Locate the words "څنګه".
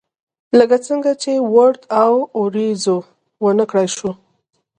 0.87-1.11